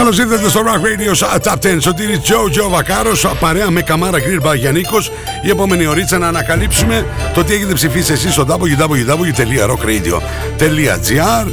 [0.00, 1.78] Καλώς ήρθατε στο Rock Radio Top 10.
[1.80, 5.10] Σωτήρι Τζο Τζο Βακάρος, παρέα με Καμάρα Γκριλ Μπαγιανίκος.
[5.42, 11.46] Η επόμενη ωρίτσα να ανακαλύψουμε το τι έχετε ψηφίσει εσείς στο www.rockradio.gr.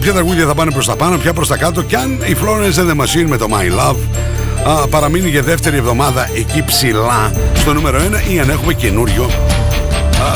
[0.00, 1.82] Ποια τραγούδια θα πάνε προς τα πάνω, ποια προς τα κάτω.
[1.82, 3.96] Και αν η Florence and the Machine με το My Love
[4.66, 9.28] α, παραμείνει για δεύτερη εβδομάδα εκεί ψηλά στο νούμερο 1 ή αν έχουμε καινούριο α,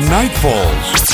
[0.09, 1.05] Nightfalls.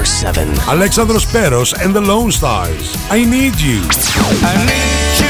[0.00, 0.48] Number 7.
[0.68, 2.96] Alexandros Peros and the Lone Stars.
[3.10, 3.82] I need you.
[4.42, 5.29] I Need You.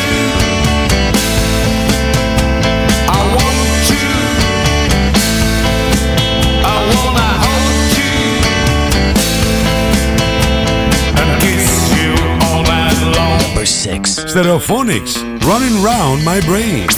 [13.60, 14.20] Number 6.
[14.20, 16.88] Stereophonics, Running Round My Brain.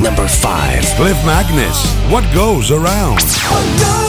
[0.00, 0.84] Number 5.
[0.94, 4.01] Cliff Magnus, What Goes Around.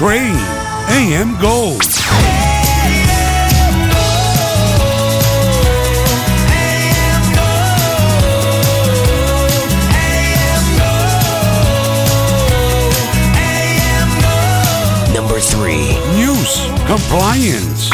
[0.00, 0.34] Train,
[0.88, 1.82] AM Gold.
[15.12, 15.98] Number 3.
[16.16, 17.90] News, Compliance.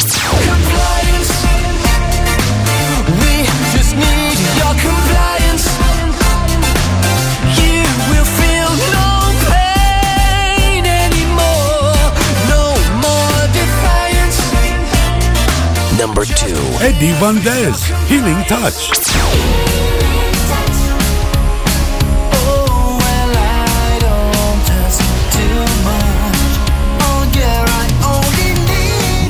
[16.80, 18.90] Eddie Van Dez, Healing Touch.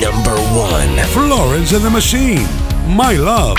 [0.00, 0.98] Number 1.
[1.06, 2.46] Florence and the Machine,
[2.88, 3.58] My Love.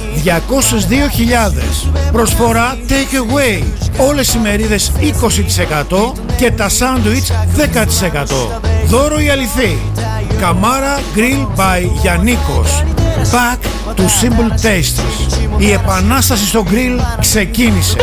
[0.23, 1.89] 202.000.
[2.11, 3.63] Προσφορά take away.
[3.97, 8.61] Όλες οι μερίδες 20% και τα σάντουιτς 10%.
[8.85, 9.77] Δώρο η αληθή.
[10.39, 12.83] Καμάρα Grill by Γιαννίκος.
[13.31, 13.57] Back
[13.95, 15.01] to Simple Tastes.
[15.57, 17.95] Η επανάσταση στο grill ξεκίνησε.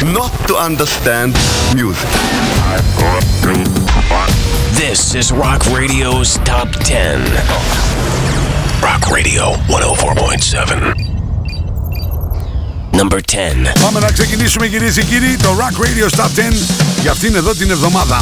[0.00, 1.36] Not to understand
[1.74, 2.10] music.
[4.80, 8.09] This is Rock Radio's Top 10.
[8.82, 10.94] Rock Radio 104.7.
[12.92, 13.72] Number 10.
[13.82, 16.52] Πάμε να ξεκινήσουμε κυρίες και κύριοι το Rock Radio Top 10
[17.00, 18.16] για αυτήν εδώ την εβδομάδα.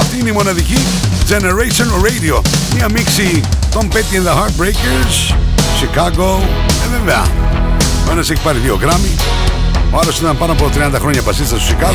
[0.00, 0.78] Αυτή είναι η μοναδική
[1.28, 2.40] Generation Radio.
[2.74, 3.40] Μια μίξη
[3.72, 5.34] των Petty and the Heartbreakers,
[5.80, 6.40] Chicago,
[6.84, 7.26] ε βέβαια.
[8.08, 9.16] Ο ένας έχει πάρει δύο γράμμι,
[9.92, 11.94] ο άλλος ήταν πάνω από 30 χρόνια πασίστας στο Chicago.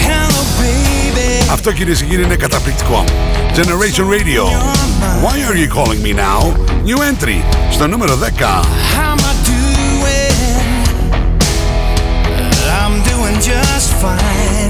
[1.52, 3.04] Αυτό κυρίες και κύριοι είναι καταπληκτικό.
[3.56, 4.44] Generation Radio.
[5.26, 6.40] Why are you calling me now?
[6.86, 8.62] New entry στο νούμερο 10.
[8.96, 10.34] How am I doing?
[12.82, 14.63] I'm doing just fine.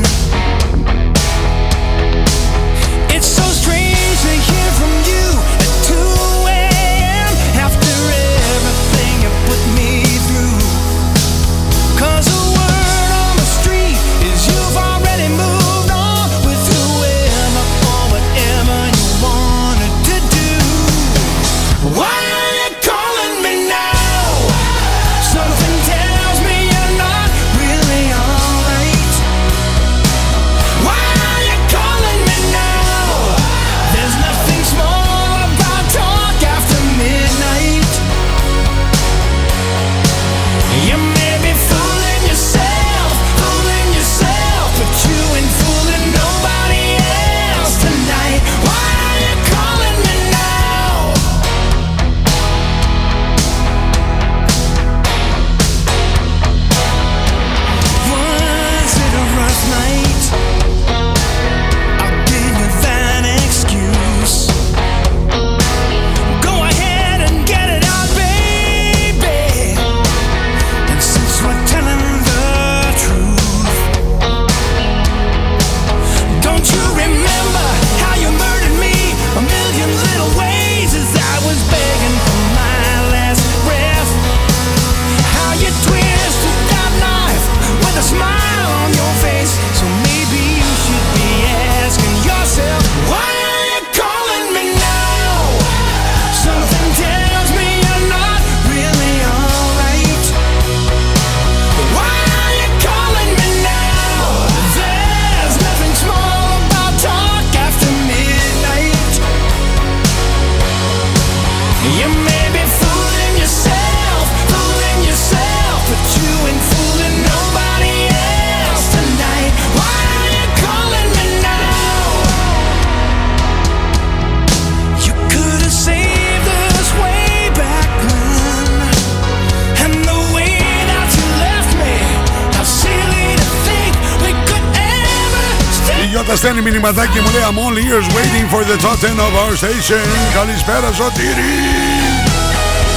[136.64, 140.06] Μηνυματάκι μου λέει I'm all ears waiting for the top 10 of our station.
[140.34, 141.54] Καλησπέρα Σωτήρη.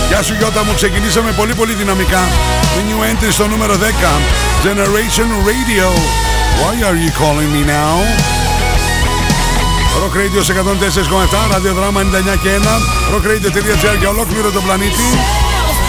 [0.09, 2.23] Γεια σου Γιώτα μου, ξεκινήσαμε πολύ πολύ δυναμικά.
[2.75, 3.77] The new entry στο νούμερο 10.
[4.69, 5.87] Generation Radio.
[6.61, 7.95] Why are you calling me now?
[10.03, 12.05] Rock Radio σε 104,7, ραδιοδράμα 99
[12.43, 15.09] και 1, rockradio.gr για ολόκληρο τον πλανήτη.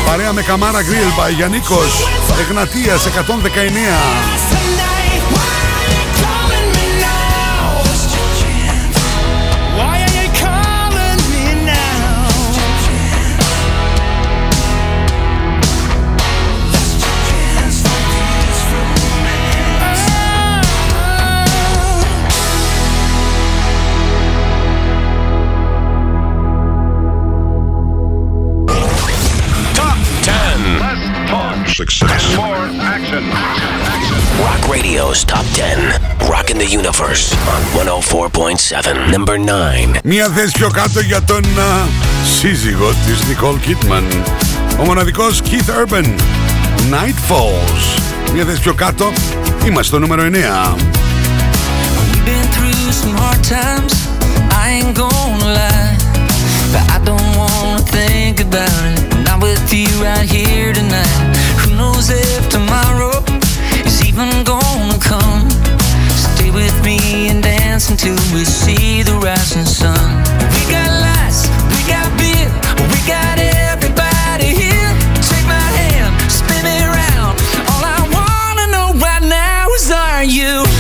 [0.06, 2.08] Παρέα με Καμάρα Grill by Γιαννίκος,
[2.40, 4.87] Εγνατίας 119.
[31.77, 32.23] Success.
[32.37, 33.25] More action.
[34.47, 35.79] Rock Radio's Top 10.
[36.35, 39.11] Rocking the Universe on 104.7.
[39.17, 40.01] Number 9.
[40.05, 41.87] Μία θέση πιο κάτω για τον α,
[42.41, 44.23] σύζυγο της Nicole Kidman.
[44.81, 46.05] Ο μοναδικός Keith Urban.
[46.91, 48.01] Night Falls.
[48.35, 49.13] Μία θέση πιο κάτω.
[49.65, 50.27] Είμαστε στο νούμερο 9.
[50.27, 53.93] We've been through some hard times,
[54.63, 55.97] I ain't gonna lie.
[56.73, 58.99] But I don't wanna think about it.
[59.29, 61.17] Not with you right here tonight.
[61.78, 63.24] Knows if tomorrow
[63.86, 65.48] is even gonna come?
[66.10, 70.24] Stay with me and dance until we see the rising sun.
[70.54, 72.50] We got lights, we got beer,
[72.92, 74.92] we got everybody here.
[75.22, 77.38] Take my hand, spin me around.
[77.70, 80.77] All I wanna know right now is are you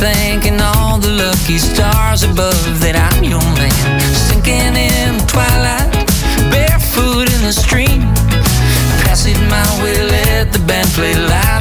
[0.00, 4.00] thanking all the lucky stars above that I'm your man.
[4.16, 5.92] Sinking in the twilight,
[6.48, 8.08] barefoot in the stream.
[9.04, 11.12] Pass it my way, let the band play.
[11.12, 11.59] Life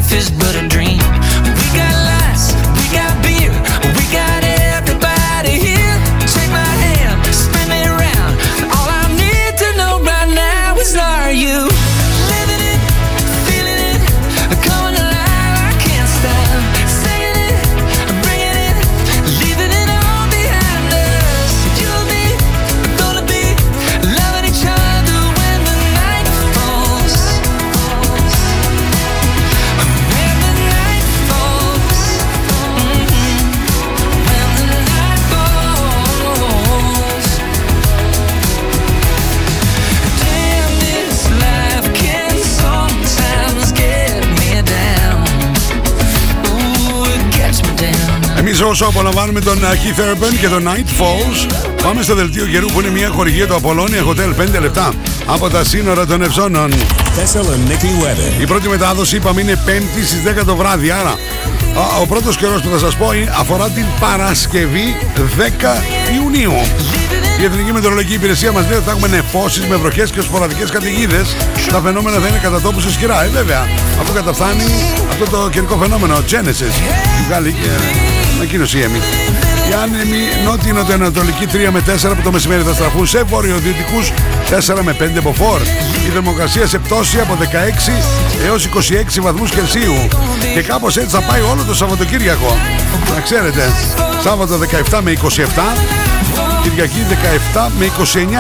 [48.70, 52.80] όσο απολαμβάνουμε τον uh, Keith Urban και τον Night Falls, πάμε στο δελτίο καιρού που
[52.82, 54.94] είναι μια χορηγία του Apollonia Hotel 5 λεπτά
[55.26, 56.72] από τα σύνορα των Ευζώνων.
[56.74, 58.42] Thessaloniki weather.
[58.42, 62.62] Η πρώτη μετάδοση είπαμε είναι 5η στις 10 το βράδυ, άρα α, ο πρώτος καιρός
[62.62, 64.96] που θα σας πω είναι- αφορά την Παρασκευή
[65.38, 65.84] 10
[66.22, 66.54] Ιουνίου.
[67.40, 71.36] Η Εθνική Μετεωρολογική Υπηρεσία μας λέει ότι θα έχουμε νεφώσεις με βροχές και σποραδικές καταιγίδες.
[71.72, 73.24] Τα φαινόμενα θα είναι κατά τόπους ισχυρά.
[73.24, 73.68] Ε, βέβαια,
[74.02, 74.64] αφού καταφθάνει
[75.12, 76.74] αυτό το καιρικό φαινόμενο, ο Genesis.
[77.20, 77.70] Η βγάλει και
[78.40, 78.98] ανακοίνωση η Έμι.
[79.70, 84.12] Οι άνεμοι νότιο-νοτιοανατολική 3 με 4 που το μεσημέρι θα στραφούν σε βορειοδυτικούς
[84.50, 85.62] 4 με 5 από φορ.
[86.08, 90.08] Η θερμοκρασία σε πτώση από 16 έως 26 βαθμούς Κελσίου.
[90.54, 92.58] Και κάπως έτσι θα πάει όλο το Σαββατοκύριακο.
[93.14, 93.74] Να ξέρετε,
[94.24, 94.58] Σάββατο
[94.90, 95.18] 17 με 27,
[96.64, 97.06] Κυριακή
[97.56, 97.86] 17 με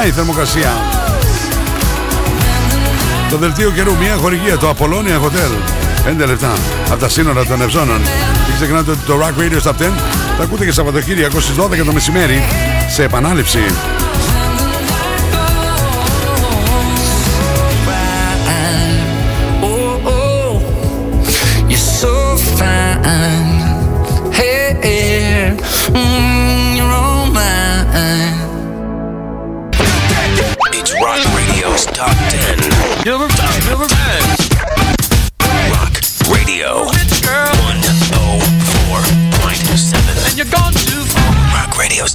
[0.04, 0.72] 29 η θερμοκρασία.
[3.30, 5.52] Το δελτίο καιρού, μια χορηγία, το Apollonia Hotel.
[6.24, 6.54] 5 λεπτά
[6.90, 8.02] από τα σύνορα των Ευζώνων
[8.60, 9.76] ξεχνάτε ότι το Rock Radio Top 10
[10.38, 12.44] τα ακούτε και Σαββατοκύριακο στις 12 το μεσημέρι
[12.90, 13.60] σε επανάληψη.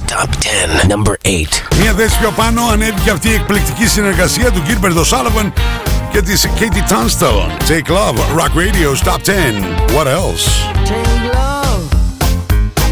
[0.04, 0.88] Top 10.
[0.88, 1.62] Number 8.
[1.80, 5.52] Μια θέση πιο πάνω ανέβηκε αυτή η εκπληκτική συνεργασία του Gilbert O'Sullivan
[6.12, 7.46] και της Katie Tunstall.
[7.68, 9.34] Take Love, Rock Radio's Top 10.
[9.96, 10.44] What else?
[10.84, 11.82] Take love,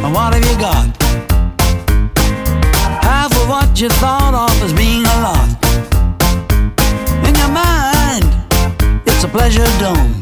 [0.05, 0.89] and what have you got?
[3.11, 5.49] Half of what you thought of as being a lot.
[7.29, 8.29] In your mind,
[9.09, 10.13] it's a pleasure dome.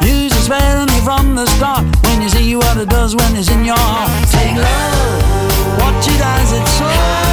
[0.00, 1.67] Used to spare me from the start
[2.79, 4.09] it does when it's in your heart.
[4.29, 7.28] Take love, watch it as it soars.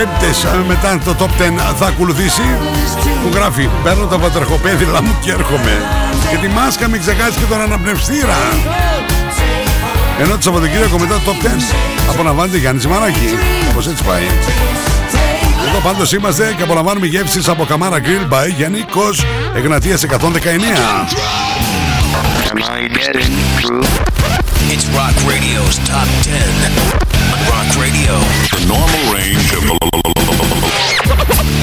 [0.00, 2.42] 5 ε, μετά το top 10 θα ακολουθήσει
[3.22, 5.82] που γράφει Παίρνω τα βατραχοπέδιλα μου και έρχομαι
[6.30, 8.36] και τη μάσκα μην ξεχάσει και τον αναπνευστήρα.
[10.20, 11.48] Ενώ το Σαββατοκύριακο μετά το top 10
[12.10, 13.38] απολαμβάνεται Γιάννης Μαράκη
[13.70, 14.26] όπως έτσι πάει.
[15.68, 20.08] Εδώ πάντως είμαστε και απολαμβάνουμε γεύσεις από Καμάρα Grill by νίκο Κος Εγνατίας 119
[24.74, 26.08] It's Rock Radio's Top
[27.06, 27.09] 10.
[27.29, 28.13] On Rock Radio,
[28.55, 29.63] The normal range of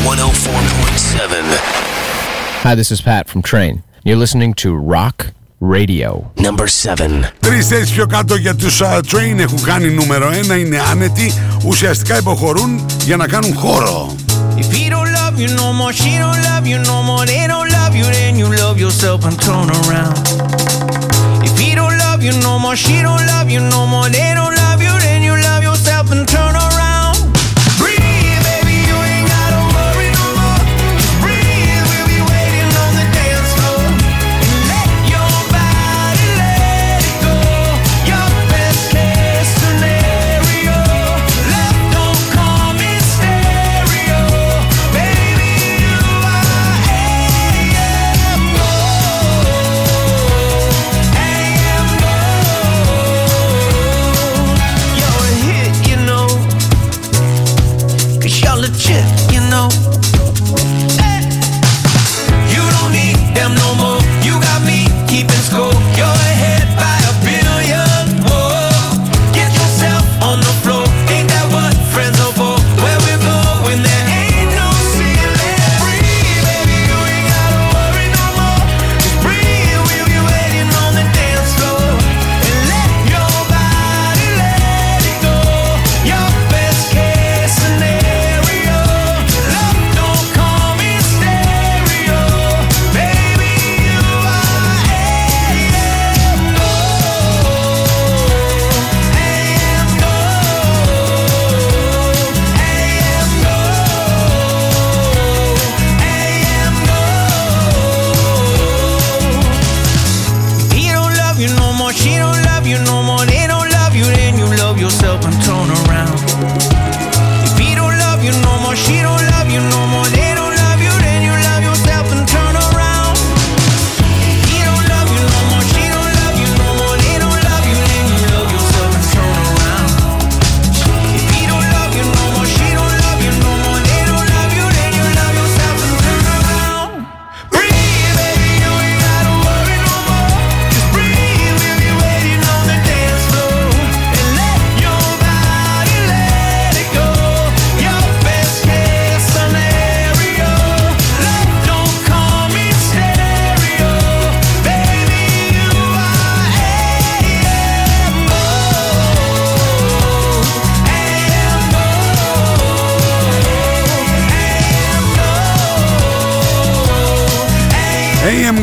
[0.05, 1.43] 104.7.
[2.63, 3.83] Hi, this is Pat from Train.
[4.05, 6.31] You're listening to Rock Radio.
[6.37, 7.25] Number 7.
[7.41, 11.33] Τρεις θέσεις πιο κάτω για τους uh, Train έχουν κάνει νούμερο 1 είναι άνετοι
[11.67, 14.15] ουσιαστικά υποχωρούν για να κάνουν χώρο
[14.57, 17.71] If he don't love you no more, she don't love you no more, they don't
[17.79, 20.17] love you, then you love yourself and turn around.
[21.49, 24.55] If he don't love you no more, she don't love you no more, they don't
[24.65, 25.16] love you, then
[26.08, 26.77] up and turn around.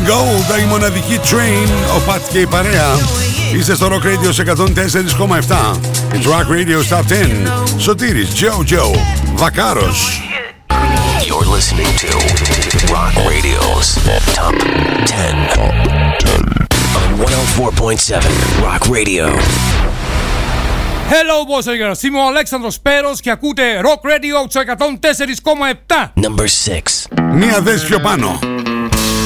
[0.05, 2.87] AM Gold, η μοναδική train, ο Πατ και η παρέα.
[3.55, 5.77] Είστε στο Rock Radio σε 104,7.
[6.11, 7.77] It's Rock Radio Top 10.
[7.77, 8.97] Σωτήρης, Joe Joe,
[9.35, 10.21] Βακάρος.
[11.27, 12.11] You're listening to
[12.93, 13.87] Rock Radio's
[14.35, 14.55] Top
[15.05, 15.35] 10.
[16.97, 18.21] On 104.7
[18.63, 19.25] Rock Radio.
[21.09, 22.03] Hello, boys and girls.
[22.03, 26.11] Είμαι ο Αλέξανδρος Πέρος και ακούτε Rock Radio στο 104,7.
[26.15, 27.07] Number 6.
[27.33, 28.39] Μία θέση πιο πάνω.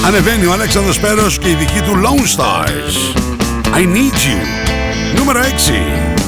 [0.05, 3.17] Ανεβαίνει ο Αλέξανδρος Πέρος και η δική του Lone Stars.
[3.75, 5.17] I Need You.
[5.17, 6.18] Νούμερο 6.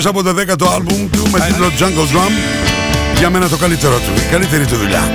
[0.00, 2.32] Lone Stars από το 10ο άλμπουμ του με τίτλο Jungle Drum.
[3.18, 5.12] Για μένα το καλύτερο του, η καλύτερη του δουλειά.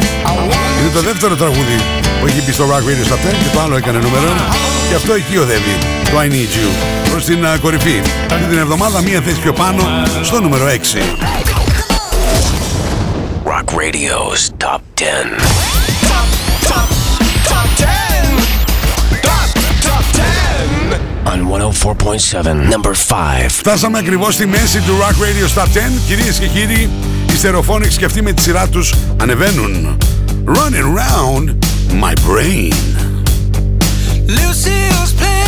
[0.79, 1.77] Είναι το δεύτερο τραγούδι
[2.19, 4.55] που έχει μπει στο Rock Radio Stop 10 και το άλλο έκανε νούμερο 1.
[4.89, 6.69] Και αυτό εκεί οδεύει, το I Need You,
[7.11, 8.01] προς την α, κορυφή.
[8.31, 9.83] Αυτή την εβδομάδα μία θέση πιο πάνω
[10.21, 10.71] στο νούμερο 6.
[13.45, 15.84] Rock Radio's Top 10.
[21.35, 23.49] On 104.7, number 5.
[23.49, 25.67] Φτάσαμε ακριβώς στη μέση του Rock Radio Stop 10.
[26.07, 26.89] Κυρίες και κύριοι,
[27.29, 29.97] οι Stereophonics και αυτοί με τη σειρά τους ανεβαίνουν.
[30.45, 31.49] Running round
[32.03, 32.73] my brain.
[34.27, 35.44] Lucille's playing,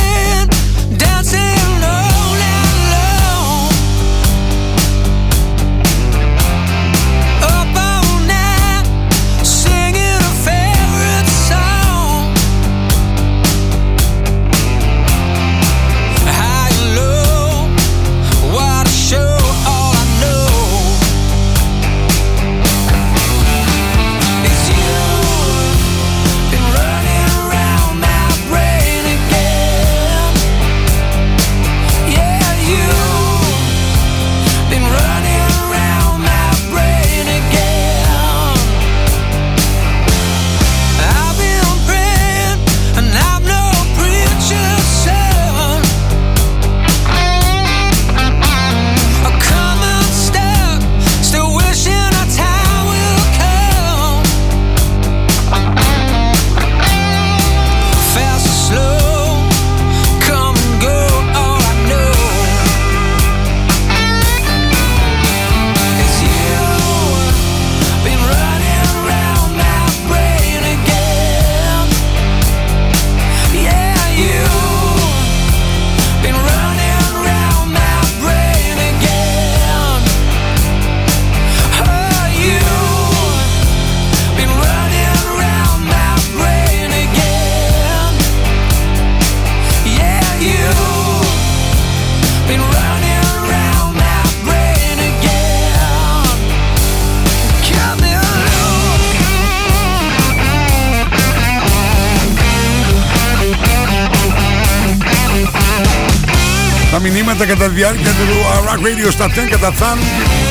[107.38, 110.06] Τα μηνύματα κατά τη διάρκεια του uh, Rock Radio Stop 10 καταφθάνουν.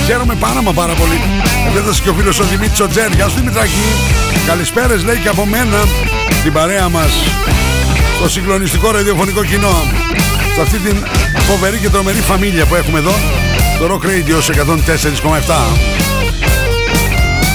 [0.06, 1.20] Χαίρομαι πάρα μα πάρα πολύ.
[1.68, 3.12] Επέτασε και ο φίλος ο Δημήτρης ο Τζέρ.
[3.12, 3.84] Γεια σου Δημητράκη.
[4.46, 5.78] Καλησπέρες λέει και από μένα
[6.42, 7.10] την παρέα μας
[8.16, 9.74] στο συγκλονιστικό ραδιοφωνικό κοινό.
[10.54, 11.06] Σε αυτή την
[11.48, 13.14] φοβερή και τρομερή φαμίλια που έχουμε εδώ.
[13.78, 15.54] Το Rock Radio σε 104,7.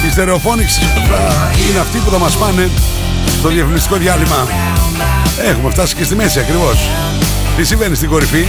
[0.04, 0.76] Οι Stereophonics
[1.08, 2.70] θα είναι αυτοί που θα μας πάνε
[3.38, 4.48] στο διαφημιστικό διάλειμμα.
[5.44, 6.88] Έχουμε φτάσει και στη μέση ακριβώς.
[7.56, 8.46] Τι συμβαίνει στην κορυφή;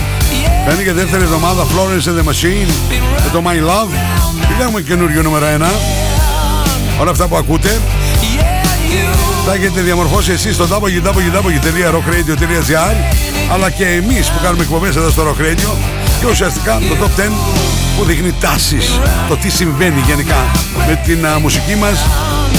[0.65, 2.69] Παίρνει και δεύτερη εβδομάδα Florence and the Machine
[3.23, 3.91] με το My Love.
[4.57, 5.49] Τι έχουμε καινούριο νούμερο 1.
[7.01, 7.81] Όλα αυτά που ακούτε
[9.45, 12.95] τα έχετε διαμορφώσει εσείς στο www.rockradio.gr
[13.53, 15.69] αλλά και εμείς που κάνουμε εκπομπές εδώ στο Rock Radio
[16.19, 17.23] και ουσιαστικά το Top 10
[17.97, 20.51] που δείχνει τάσεις το τι συμβαίνει γενικά
[20.87, 22.05] με την α, μουσική μας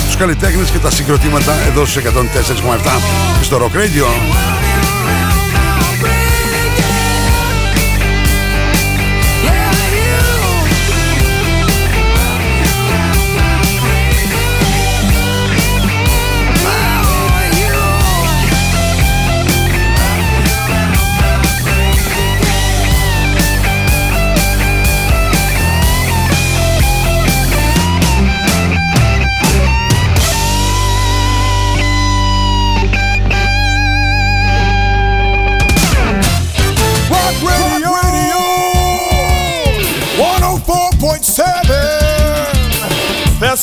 [0.07, 2.09] τους καλλιτέχνες και τα συγκροτήματα εδώ στους 104,7
[3.39, 4.07] και στο Rock Radio.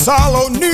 [0.01, 0.70] Salo nu.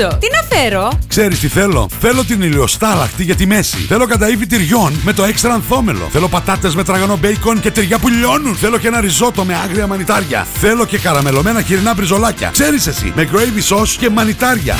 [0.00, 0.18] Το Τζότζο.
[0.18, 3.76] Τι να φέρω; Ξέρεις τι θέλω; Θέλω την ηλιοστάλαχτη για τη μέση.
[3.76, 6.08] Θέλω καταήφι τυριών με το έξτρα ανθόμελο.
[6.12, 8.56] Θέλω πατάτες με τραγανό μπέικον και τυριά που λιώνουν.
[8.56, 10.46] Θέλω και ένα ριζότο με άγρια μανιτάρια.
[10.60, 12.50] Θέλω και καραμελωμένα χοιρινά μπριζολάκια.
[12.52, 14.76] Ξέρεις εσύ, με gravy sauce και μανιτάρια.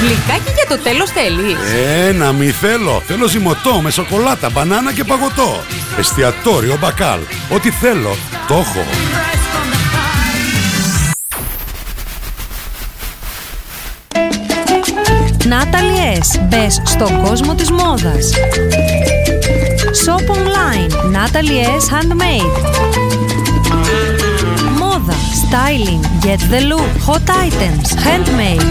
[0.00, 1.56] Γλυκάκι για το τέλος θέλεις.
[2.06, 3.02] Ε, να μη θέλω.
[3.06, 5.60] Θέλω ζυμωτό με σοκολάτα, μπανάνα και παγωτό.
[5.98, 7.18] Εστιατόριο μπακάλ.
[7.54, 8.16] Ό,τι θέλω,
[8.48, 9.09] το έχω.
[15.50, 16.40] Natalie S.
[16.48, 18.32] Μπες στον κόσμο της μόδας.
[20.04, 20.92] Shop online.
[20.92, 21.86] Natalie S.
[21.94, 22.52] Handmade.
[24.78, 25.14] Μόδα.
[25.42, 26.26] Styling.
[26.26, 26.90] Get the look.
[27.08, 27.88] Hot items.
[28.06, 28.66] Handmade.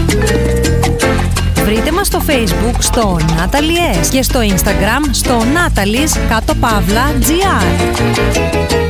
[1.64, 4.06] Βρείτε μας στο facebook στο Natalie S.
[4.10, 8.89] και στο instagram στο Natalie's κάτω παύλα GR.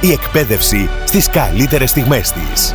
[0.00, 2.74] Η εκπαίδευση στις καλύτερες στιγμές της.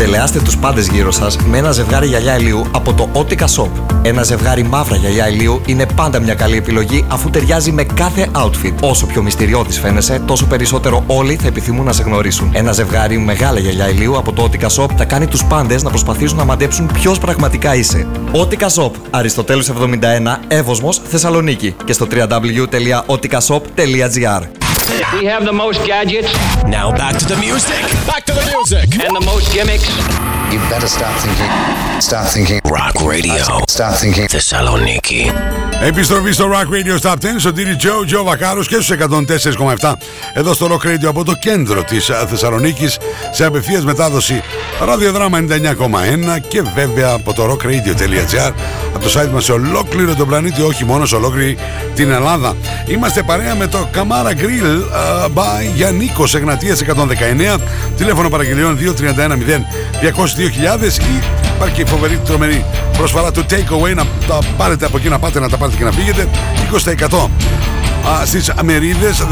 [0.00, 3.68] Δελεάστε τους πάντες γύρω σας με ένα ζευγάρι γυαλιά ηλίου από το Otica Shop.
[4.02, 8.74] Ένα ζευγάρι μαύρα γυαλιά ηλίου είναι πάντα μια καλή επιλογή αφού ταιριάζει με κάθε outfit.
[8.80, 12.50] Όσο πιο μυστηριώδης φαίνεσαι, τόσο περισσότερο όλοι θα επιθυμούν να σε γνωρίσουν.
[12.54, 16.36] Ένα ζευγάρι μεγάλα γυαλιά ηλίου από το Otica Shop θα κάνει τους πάντες να προσπαθήσουν
[16.36, 18.06] να μαντέψουν ποιος πραγματικά είσαι.
[18.32, 24.42] Otica Shop, Αριστοτέλους 71, Εύωσμος, Θεσσαλονίκη και στο www.oticashop.gr
[25.18, 26.32] We have the most gadgets.
[26.66, 27.80] Now back to the music.
[28.06, 29.04] Back to the music.
[29.04, 29.89] And the most gimmicks.
[30.52, 31.52] You better start thinking.
[32.00, 32.60] Start thinking.
[32.64, 33.42] Rock Radio.
[33.68, 34.26] Start thinking.
[34.28, 35.32] Θεσσαλονίκη.
[35.82, 38.96] Επιστροφή στο Rock Radio Stop 10 στον Τύρι Τζο, Τζο Βακάρος και στους
[39.80, 39.92] 104,7
[40.32, 42.98] εδώ στο Rock Radio από το κέντρο της ε, Θεσσαλονίκης
[43.30, 44.42] σε απευθείας μετάδοση
[44.84, 48.52] ραδιοδράμα 99,1 και βέβαια από το rockradio.gr
[48.94, 51.58] από το site μας σε ολόκληρο τον πλανήτη, όχι μόνο σε ολόκληρη
[51.94, 52.56] την Ελλάδα.
[52.86, 56.82] Είμαστε παρέα με το Καμάρα Grill uh, by Γιαννίκος Εγνατίας
[57.56, 57.58] 119
[57.96, 58.82] τηλέφωνο παραγγελιών 2310
[60.02, 61.22] 202.000 ή
[61.54, 62.64] υπάρχει και η φοβερή τρομερή
[62.96, 65.90] προσφορά του Takeaway να τα πάρετε από εκεί να πάτε να τα πάρετε και να
[65.90, 66.28] φύγετε
[67.08, 67.28] 20%
[68.08, 69.26] Α, στις μερίδες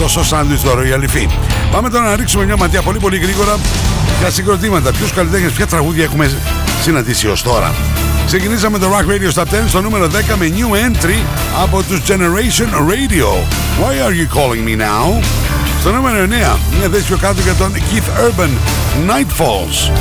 [0.00, 1.30] 10% στο σάντουιτς στο Royal Fee.
[1.72, 3.56] Πάμε τώρα να ρίξουμε μια ματιά πολύ πολύ γρήγορα
[4.20, 4.90] για συγκροτήματα.
[4.92, 6.30] Ποιους καλλιτέχνες, ποια τραγούδια έχουμε
[6.82, 7.74] συναντήσει ως τώρα;
[8.26, 10.08] Ξεκινήσαμε το Rock Radio Stop 10 στο νούμερο 10
[10.38, 11.24] με new entry
[11.62, 13.26] από τους Generation Radio.
[13.80, 15.22] Why are you calling me now?
[15.80, 16.28] Στο νούμερο 9,
[16.78, 18.50] μια θέση πιο κάτω για τον Keith Urban,
[19.10, 19.92] Nightfalls.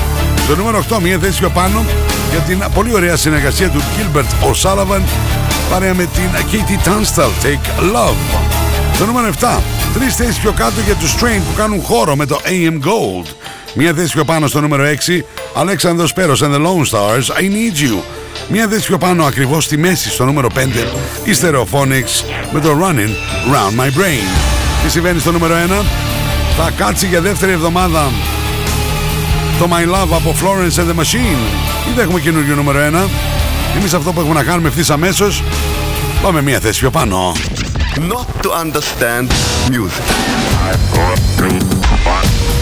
[0.43, 1.85] Στο νούμερο 8, μια θέση πιο πάνω
[2.31, 5.01] για την πολύ ωραία συνεργασία του Gilbert O'Sullivan
[5.69, 8.37] παρέα με την Katie Tunstall, Take Love.
[8.93, 9.59] Στο νούμερο 7,
[9.93, 13.27] τρεις θέσεις πιο κάτω για τους Strain που κάνουν χώρο με το AM Gold.
[13.73, 15.23] Μια θέση πιο πάνω στο νούμερο 6
[15.53, 18.01] Αλέξανδρος Πέρος and the Lone Stars, I Need You.
[18.47, 20.59] Μια θέση πιο πάνω ακριβώς στη μέση στο νούμερο 5,
[21.23, 23.13] η Stereophonics με το Running
[23.53, 24.27] Round My Brain.
[24.83, 25.85] Τι συμβαίνει στο νούμερο 1,
[26.57, 28.11] θα κάτσει για δεύτερη εβδομάδα
[29.59, 31.41] το My Love από Florence and the Machine.
[31.95, 33.09] Ή έχουμε καινούργιο νούμερο 1.
[33.77, 35.43] Εμείς αυτό που έχουμε να κάνουμε ευθύς αμέσως,
[36.21, 37.31] πάμε μια θέση πιο πάνω.
[37.95, 39.27] Not to understand
[39.71, 40.05] music.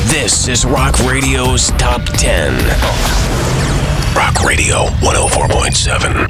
[0.07, 2.53] This is Rock Radio's Top 10.
[4.15, 6.29] Rock Radio 104.7.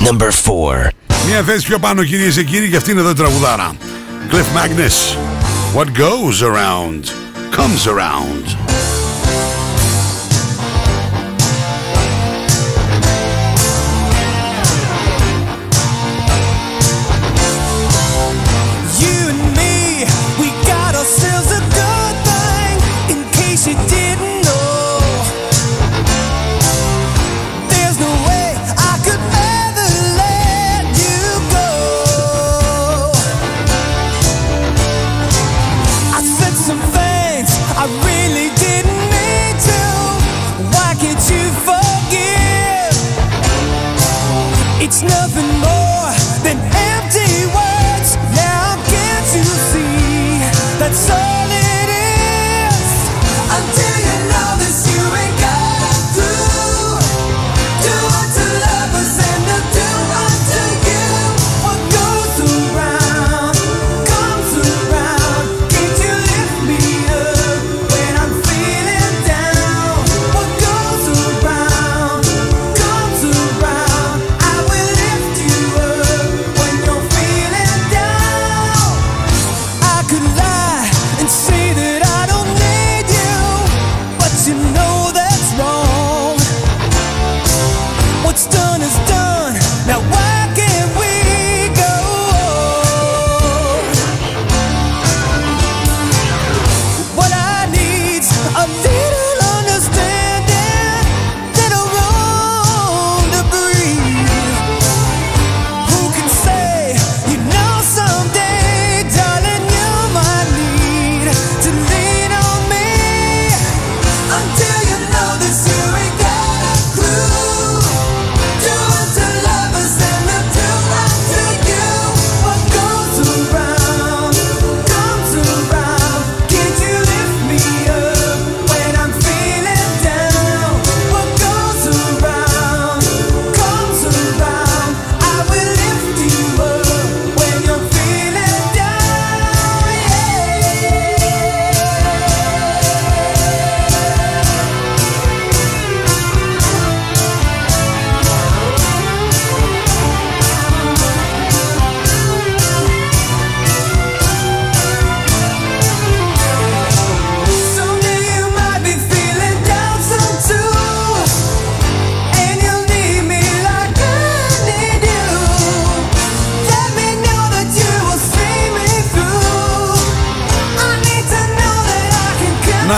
[0.00, 0.90] Number 4.
[1.26, 3.72] Μια θέση πιο πάνω κυρίες και κύριοι και αυτή είναι εδώ η τραγουδάρα.
[4.30, 5.16] Cliff Magnus.
[5.76, 7.12] What goes around
[7.50, 8.67] comes around.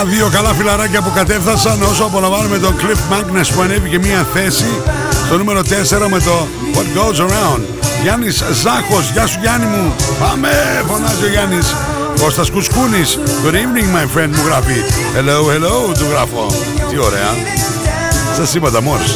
[0.06, 4.82] Δύο καλά φιλαράκια που κατέφθασαν όσο απολαμβάνουμε τον Cliff Magnus που ανέβηκε μια θέση
[5.26, 5.64] στο νούμερο 4
[6.10, 7.62] με το What Goes Around.
[8.02, 9.96] Γιάννης Ζάχος, γεια σου Γιάννη μου.
[10.20, 10.50] Πάμε,
[10.88, 11.76] φωνάζει ο Γιάννης.
[12.20, 14.84] Κώστας Κουσκούνης, good evening my friend μου γράφει.
[15.16, 16.46] Hello, hello, του γράφω.
[16.90, 17.36] Τι ωραία.
[18.38, 19.16] Σας είπα τα μόρς.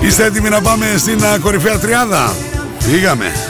[0.00, 2.34] Είστε έτοιμοι να πάμε στην α, κορυφαία τριάδα;
[2.90, 3.49] Πήγαμε.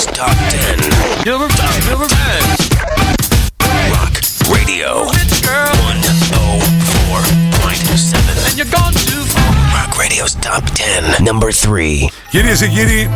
[0.00, 1.28] Radio's Top 10.
[1.28, 1.56] Number 10.
[3.92, 4.16] Rock
[4.48, 5.12] Radio 104.7.
[8.46, 9.52] And you're gone too far.
[9.76, 11.22] Rock Radio's Top 10.
[11.22, 12.08] Number 3.
[12.30, 13.10] Κυρίε και κύριοι,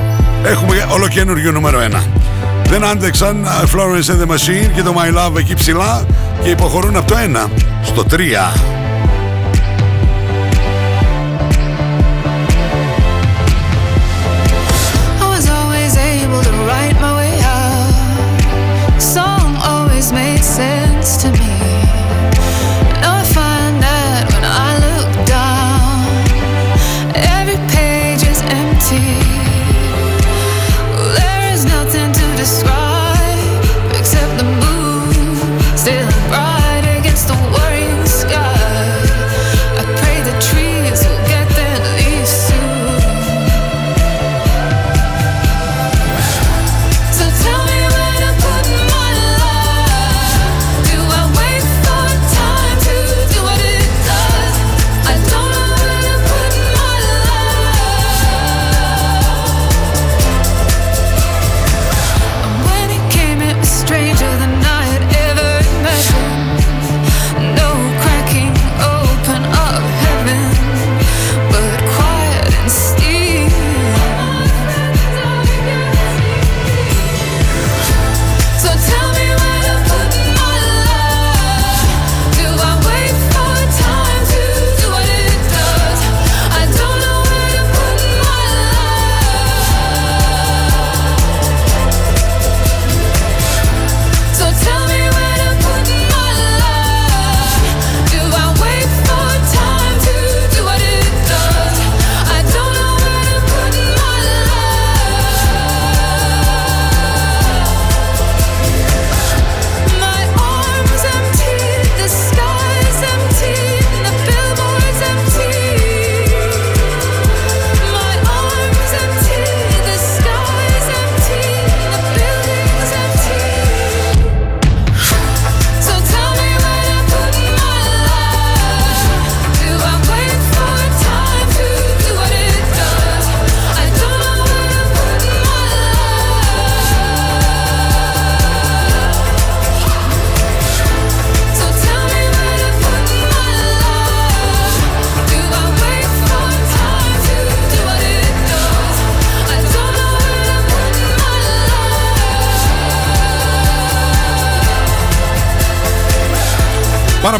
[0.44, 2.02] έχουμε ολοκένουργιο νούμερο 1.
[2.68, 6.06] Δεν άντεξαν α, Florence and the Machine και το My Love εκεί ψηλά
[6.42, 7.36] και υποχωρούν από το 1
[7.82, 8.16] στο 3.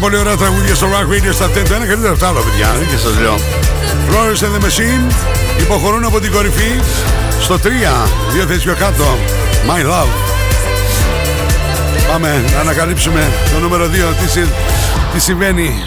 [0.05, 1.49] Πολύ ωραία τραγούδια στο Rock Radio στα 10.
[1.67, 2.75] Το ένα καλύτερο από το άλλο, παιδιά.
[2.79, 3.35] Δεν και σας λέω.
[4.07, 5.13] Flores and the Machine
[5.59, 6.79] υποχωρούν από την κορυφή
[7.41, 8.07] στο 3.
[8.33, 9.17] Δύο θέσεις πιο κάτω.
[9.67, 10.11] My Love.
[12.11, 13.89] Πάμε να ανακαλύψουμε το νούμερο 2.
[14.21, 14.49] Τι, συ-
[15.13, 15.83] τι συμβαίνει.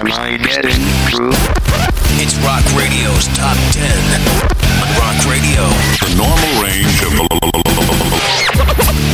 [0.00, 1.34] Am I getting through?
[2.22, 3.82] It's Rock Radio's Top 10
[4.82, 5.62] on Rock Radio.
[6.04, 7.12] The normal range of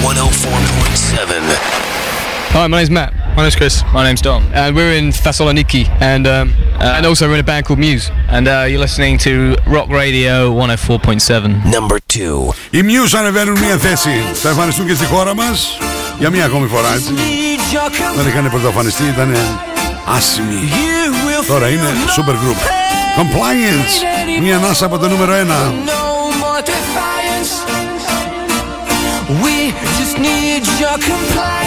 [0.03, 1.88] 104.7.
[2.56, 3.12] Hi, my name's Matt.
[3.36, 3.84] My name's Chris.
[3.93, 4.43] My name's Dom.
[4.54, 8.12] And we're in Thessaloniki, and um, and also we're in a band called Muse.
[8.36, 11.66] And uh, you're listening to Rock Radio 104.7.
[11.72, 12.54] Number two.
[12.72, 14.10] Οι Muse ανεβαίνουν μία θέση.
[14.34, 15.78] Θα εμφανιστούν και στη χώρα μας
[16.20, 17.14] για μία ακόμη φορά, έτσι.
[18.16, 19.36] Δεν είχαν πρωτοεμφανιστεί, ήταν
[20.16, 20.70] άσημοι.
[21.47, 22.60] Τώρα είναι super group.
[23.20, 24.41] Compliance.
[24.41, 25.38] Μία ανάσα από το νούμερο 1.
[25.38, 25.43] No
[26.43, 27.51] more defiance.
[29.43, 29.56] We
[29.99, 31.66] just need your compliance.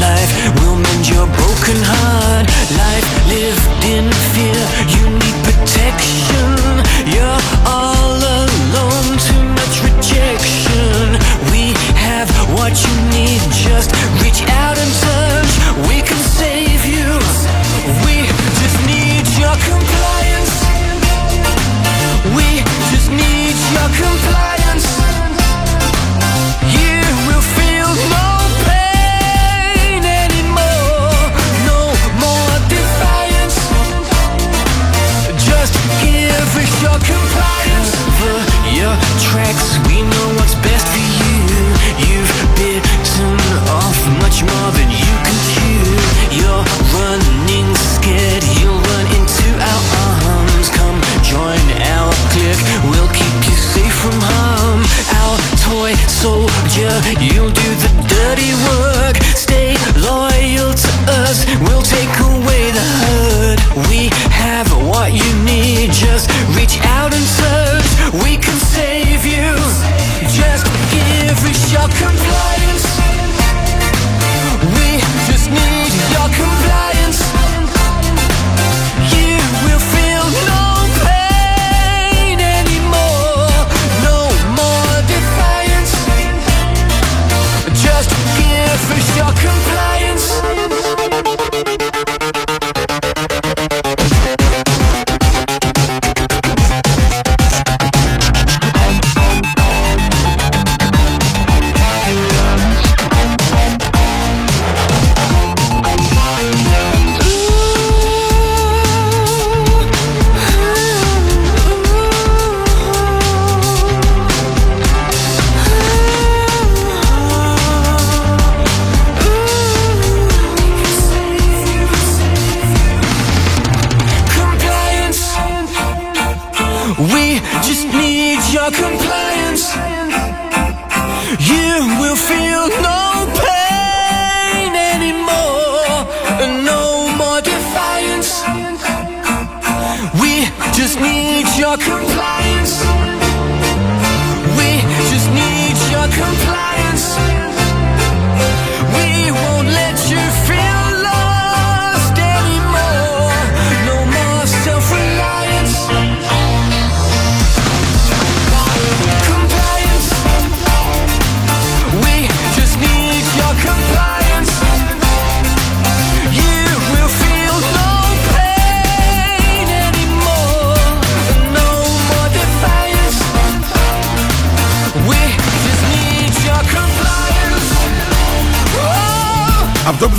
[0.00, 2.46] life will mend your broken heart.
[2.82, 4.69] Life lived in fear.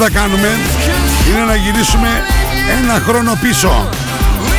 [0.04, 0.48] Θα κάνουμε
[1.30, 2.10] είναι να γυρίσουμε
[2.82, 3.90] ένα χρόνο πίσω.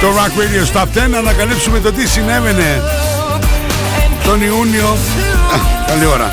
[0.00, 2.82] Το Rock Radio Stop 10 να ανακαλύψουμε το τι συνέβαινε
[4.24, 4.88] τον Ιούνιο.
[4.88, 6.30] Α, καλή ώρα.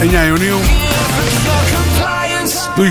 [0.00, 0.58] 9 Ιουνίου
[2.74, 2.82] του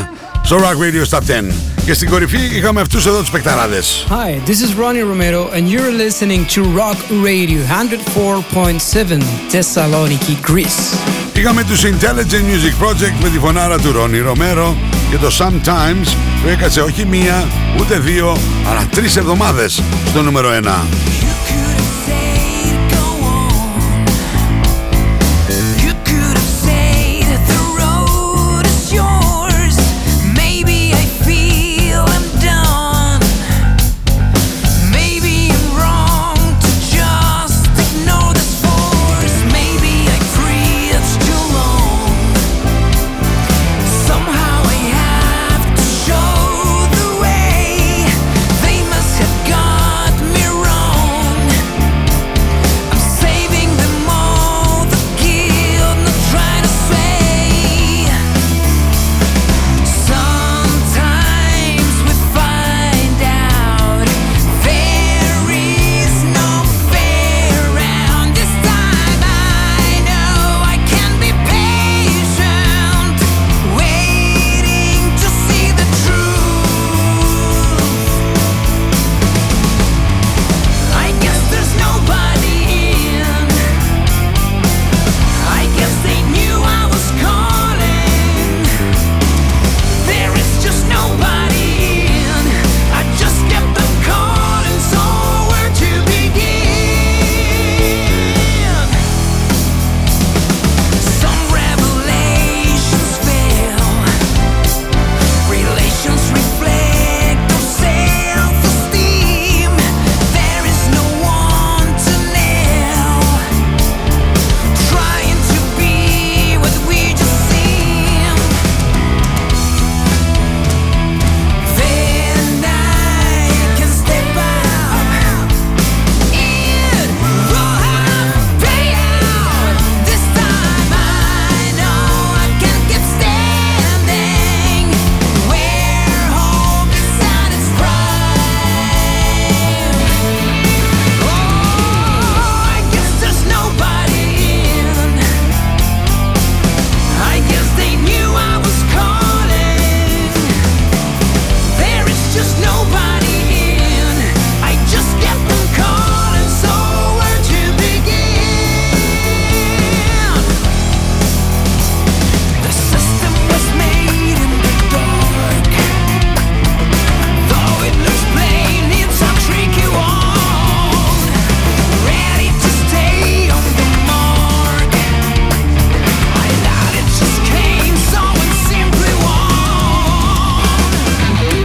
[0.00, 0.08] 21
[0.42, 1.52] στο Rock Radio Top 10.
[1.84, 4.06] Και στην κορυφή είχαμε αυτούς εδώ τους παικταράδες.
[4.08, 11.21] Hi, this is Ronnie Romero, and you're listening to Rock Radio 104.7 Thessaloniki, Greece.
[11.34, 14.76] Είχαμε τους Intelligent Music Project με τη φωνάρα του Ρόνι Ρομέρο
[15.10, 17.48] και το Sometimes που έκατσε όχι μία
[17.80, 18.36] ούτε δύο
[18.70, 21.31] αλλά τρεις εβδομάδες στο νούμερο 1.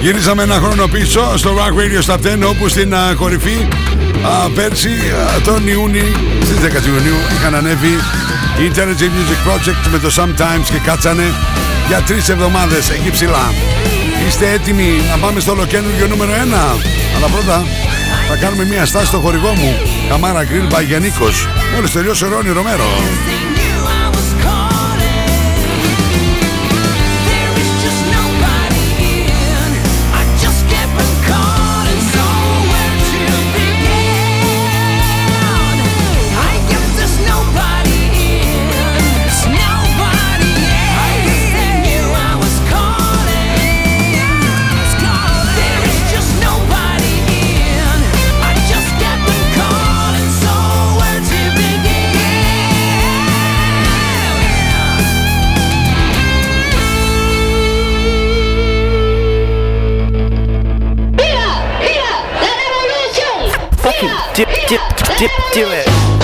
[0.08, 3.68] Γυρίσαμε ένα χρόνο πίσω στο Rock Radio Top 10 όπου στην α, κορυφή
[4.24, 6.12] α, πέρσι α, τον Ιούνι
[6.44, 7.94] στις 10 Ιουνίου είχαν ανέβει
[8.62, 11.24] η Intelligent Music Project με το Sometimes και κάτσανε
[11.88, 13.54] για τρεις εβδομάδες εκεί ψηλά.
[14.28, 16.36] Είστε έτοιμοι να πάμε στο ολοκένουργιο νούμερο 1
[17.16, 17.66] αλλά πρώτα
[18.30, 19.76] θα κάνουμε μια στάση στο χορηγό μου
[20.10, 22.90] Καμάρα Grill by Γιαννίκος μόλις τελειώσει ο Ρόνι Ρομέρο.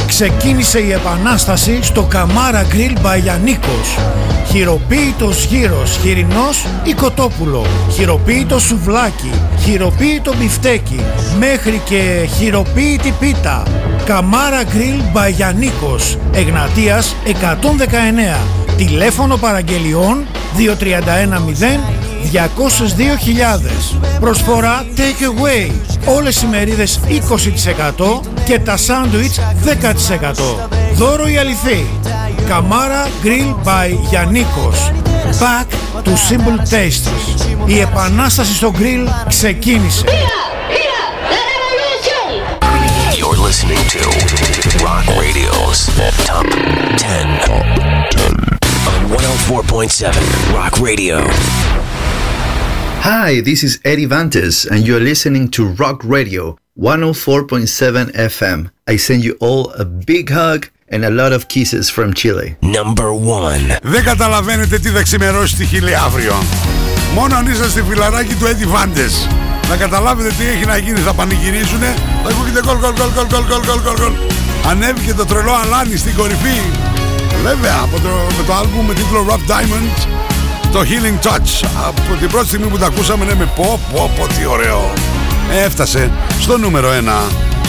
[0.08, 3.98] Ξεκίνησε η επανάσταση στο Καμάρα Grill Μπαγιανίκος.
[4.48, 7.66] Χειροποίητος γύρος, χοιρινός ή κοτόπουλο.
[7.92, 9.32] Χειροποίητο σουβλάκι,
[9.64, 11.00] χειροποίητο μπιφτέκι.
[11.40, 13.64] Μέχρι και χειροποίητη πίτα.
[14.06, 16.18] Καμάρα Grill Μπαγιανίκος.
[16.34, 18.40] Εγνατίας 119.
[18.78, 20.26] Τηλέφωνο παραγγελιών
[20.58, 21.80] 2310
[22.32, 23.98] 202.000.
[24.20, 25.72] Προσφορά take away.
[26.06, 30.70] Όλες οι μερίδες 20% και τα σάντουιτς 10%.
[30.96, 31.86] Δώρο η αληθή.
[32.48, 34.92] Καμάρα Grill by Γιαννίκος.
[35.40, 35.68] Back
[36.04, 37.10] to simple tastes.
[37.66, 40.06] Η επανάσταση στο grill ξεκίνησε.
[43.20, 44.02] You're listening to
[44.86, 45.80] Rock Radio's
[46.30, 46.48] Top
[46.98, 47.28] 10
[47.58, 47.66] on
[49.10, 51.18] 104.7 Rock Radio.
[53.10, 56.44] Hi, this is Eddie Vantes, and you're listening to Rock Radio
[56.80, 58.72] 104.7 FM.
[58.88, 62.58] I send you all a big hug and a lot of kisses from Chile.
[62.62, 63.78] Number one.
[63.84, 66.34] Δεν καταλαβαίνετε τι θα ξημερώσει τη Χιλή αύριο.
[67.14, 69.30] Μόνο αν είσαι στη φιλαράκι του Eddie Vandes.
[69.70, 71.00] Να καταλάβετε τι έχει να γίνει.
[71.00, 71.94] Θα πανηγυρίσουνε.
[72.24, 74.14] Θα ακούγεται κολ κολ κολ κολ κολ κολ κολ κολ.
[74.70, 76.60] Ανέβηκε το τρελό αλάνι στην κορυφή.
[77.44, 80.08] Βέβαια, από το, με το άλμπου με τίτλο Rough Diamond.
[80.72, 81.68] Το Healing Touch.
[81.88, 84.94] Από την πρώτη στιγμή που τα ακούσαμε, ναι, με πω, πω, πω, τι ωραίο.
[85.52, 87.63] Έφτασε στο νούμερο 1.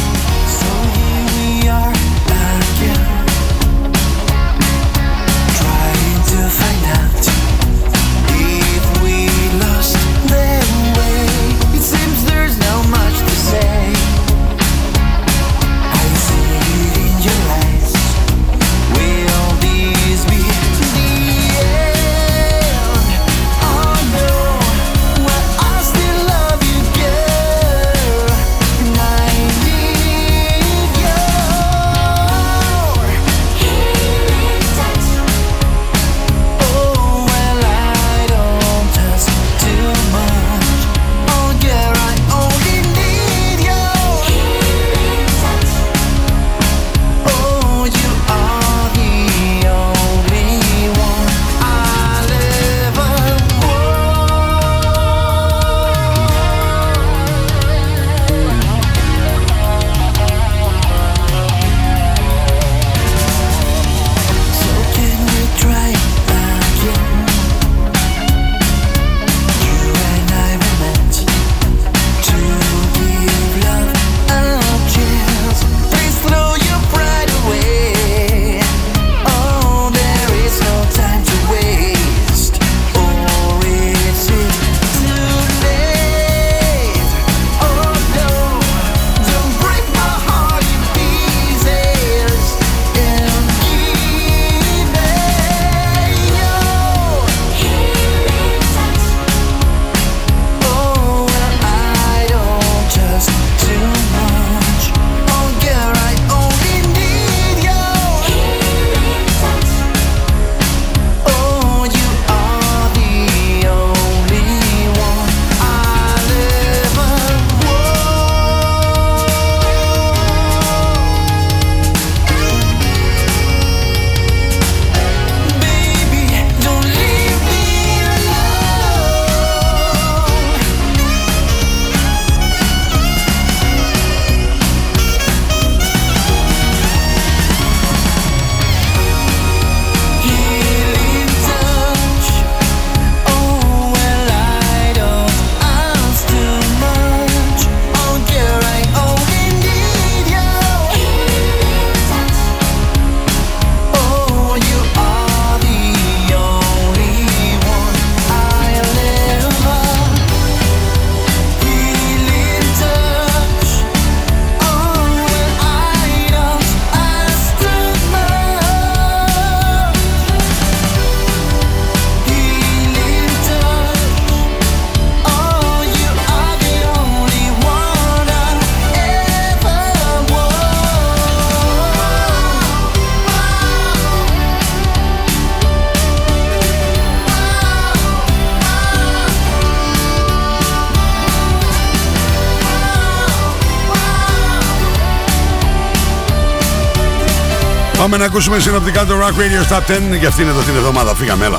[198.15, 201.15] Πάμε να ακούσουμε συνοπτικά το Rock Radio Top 10 για αυτήν εδώ την εβδομάδα.
[201.15, 201.59] Φύγαμε, έλα.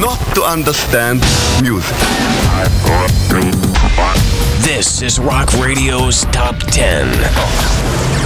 [0.00, 1.20] Not to understand
[1.62, 1.98] music.
[4.68, 8.25] This is Rock Radio's Top 10.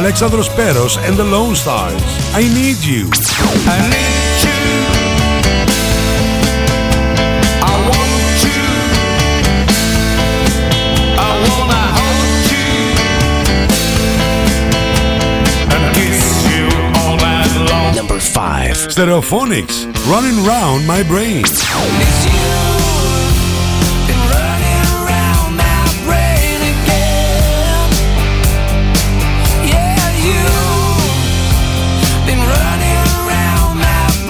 [0.00, 2.00] Alexandros Peros and the Lone Stars.
[2.32, 3.10] I need you.
[3.68, 4.60] I need you.
[7.60, 8.62] I want you.
[11.20, 12.70] I wanna hold you
[15.74, 16.64] and kiss you
[17.00, 17.94] all night long.
[17.94, 18.76] Number 5.
[18.88, 19.84] Stereophonics.
[20.08, 21.44] Running round my brain.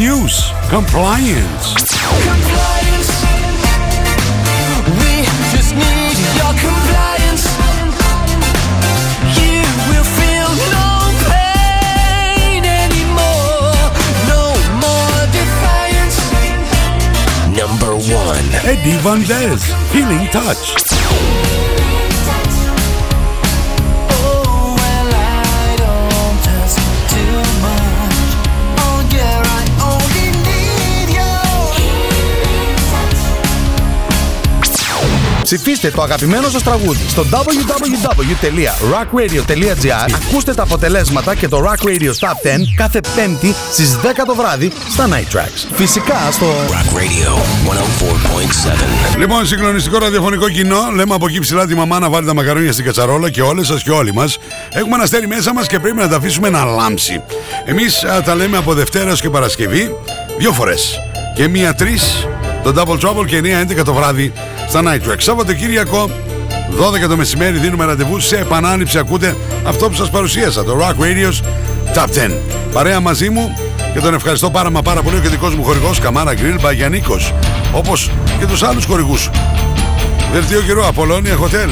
[0.00, 0.50] News.
[0.70, 1.74] Compliance.
[1.74, 3.12] Compliance.
[4.96, 5.12] We
[5.52, 7.44] just need your compliance.
[9.36, 10.88] You will feel no
[11.28, 13.76] pain anymore.
[14.24, 16.16] No more defiance.
[17.54, 18.38] Number 1.
[18.64, 19.60] Eddie Van Dez.
[19.92, 20.89] Healing Touch.
[35.52, 42.12] Ψηφίστε το αγαπημένο σας τραγούδι στο www.rockradio.gr Ακούστε τα αποτελέσματα και το Rock Radio Top
[42.12, 42.12] 10
[42.76, 45.66] κάθε πέμπτη στις 10 το βράδυ στα Night Tracks.
[45.72, 47.38] Φυσικά στο Rock Radio
[49.14, 49.18] 104.7.
[49.18, 50.90] Λοιπόν, συγκλονιστικό ραδιοφωνικό κοινό.
[50.94, 53.82] Λέμε από εκεί ψηλά τη μαμά να βάλει τα μακαρόνια στην κατσαρόλα και όλες σας
[53.82, 54.38] και όλοι μας.
[54.72, 57.22] Έχουμε ένα αστέρι μέσα μας και πρέπει να τα αφήσουμε να λάμψει.
[57.64, 59.94] Εμείς τα λέμε από Δευτέρας έως και Παρασκευή
[60.38, 60.98] δύο φορές.
[61.34, 62.26] Και μία τρεις
[62.62, 63.40] το Double Trouble και
[63.80, 64.32] 9-11 το βράδυ
[64.68, 65.18] στα Night Track.
[65.18, 66.10] Σαββατοκύριακο
[67.04, 68.98] 12 το μεσημέρι δίνουμε ραντεβού σε επανάληψη.
[68.98, 69.36] Ακούτε
[69.66, 71.42] αυτό που σας παρουσίασα, το Rock Radio's
[71.94, 72.30] Top 10.
[72.72, 73.56] Παρέα μαζί μου
[73.92, 77.34] και τον ευχαριστώ πάρα μα πάρα πολύ και δικός μου χορηγός Καμάρα Γκριλ Μπαγιανίκος
[77.72, 79.30] όπως και τους άλλους χορηγούς
[80.32, 81.70] Δελτίο καιρού Απολώνια Hotel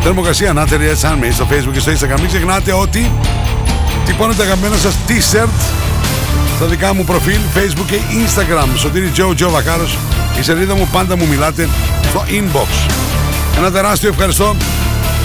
[0.00, 3.10] Θερμοκρασία Νάτερη Sunmade στο facebook και στο instagram μην ξεχνάτε ότι
[4.06, 5.48] τυπώνετε αγαπημένα σας t-shirt
[6.56, 9.98] στα δικά μου προφίλ facebook και instagram Σωτήρι Τζο Τζο Βακάρος
[10.38, 11.68] η σελίδα μου πάντα μου μιλάτε
[12.08, 12.90] στο inbox
[13.58, 14.56] ένα τεράστιο ευχαριστώ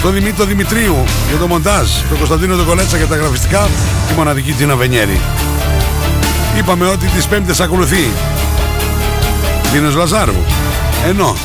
[0.01, 3.69] στον Δημήτρη Δημητρίου για το μοντάζ, τον Κωνσταντίνο τον Κολέτσα για τα γραφιστικά,
[4.07, 5.19] τη μοναδική Τζίνα Βενιέρη.
[6.57, 8.11] Είπαμε ότι τις πέμπτες ακολουθεί
[9.71, 10.35] Δίνος Λαζάρου.
[11.07, 11.35] Ενώ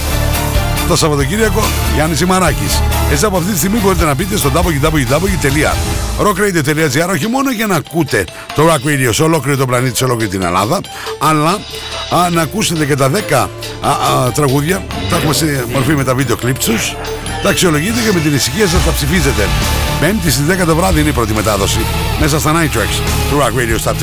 [0.88, 1.62] το Σαββατοκύριακο
[1.94, 2.82] Γιάννης Ημαράκης.
[3.10, 8.24] Εσείς από αυτή τη στιγμή μπορείτε να μπείτε στο www.rockradio.gr όχι μόνο για να ακούτε
[8.54, 10.80] το Rock Radio σε ολόκληρο τον πλανήτη, σε ολόκληρη την Ελλάδα,
[11.18, 11.58] αλλά
[12.14, 13.48] α, να ακούσετε και τα 10 α,
[13.90, 14.84] α, τραγούδια.
[15.10, 16.96] Τα έχουμε σε μορφή με τα βίντεο κλιπ τους.
[17.42, 19.48] Τα αξιολογείτε και με την ησυχία σας τα ψηφίζετε.
[20.00, 21.80] Πέμπτη στις 10 το βράδυ είναι η πρώτη μετάδοση
[22.20, 23.94] μέσα στα Night Tracks του Rock Radio Stop 10.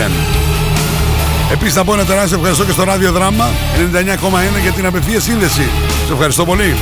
[1.54, 3.50] Επίσης θα πω ένα τεράστιο ευχαριστώ και στο ράδιο δράμα
[3.94, 5.70] 99,1 για την απευθείας σύνδεση.
[6.08, 6.76] Σε ευχαριστώ πολύ.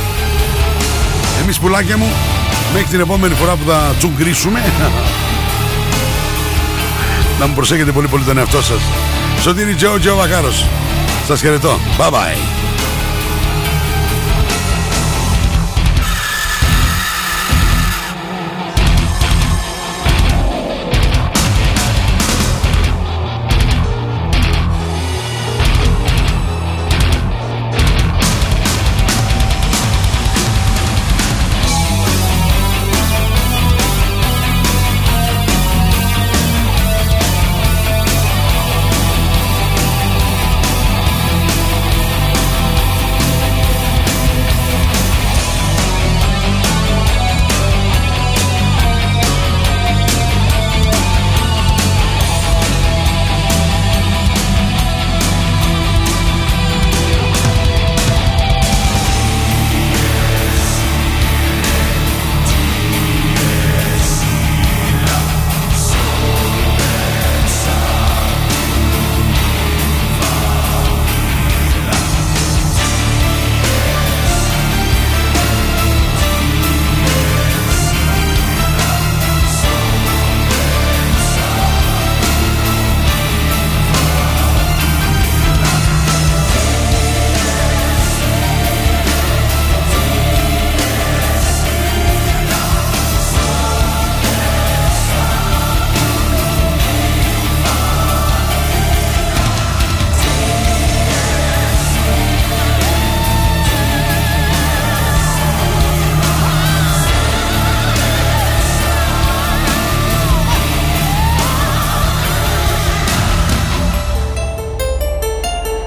[1.42, 2.12] Εμείς πουλάκια μου,
[2.72, 4.60] μέχρι την επόμενη φορά που θα τσουγκρίσουμε,
[7.40, 8.80] να μου προσέχετε πολύ πολύ τον εαυτό σας.
[9.40, 10.66] Σωτήρι Τζο Τζο Βακάρος.
[11.26, 11.78] Σας χαιρετώ.
[11.98, 12.81] Bye bye.